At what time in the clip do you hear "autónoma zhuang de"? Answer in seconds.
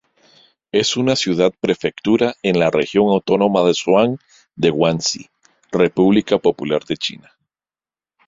3.09-4.71